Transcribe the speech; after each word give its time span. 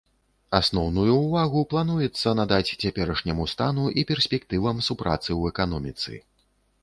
Асноўную 0.59 1.11
ўвагу 1.25 1.59
плануецца 1.73 2.31
надаць 2.39 2.73
цяперашняму 2.87 3.45
стану 3.53 3.85
і 4.03 4.07
перспектывам 4.13 4.83
супрацы 4.87 5.27
ў 5.39 5.53
эканоміцы. 5.55 6.11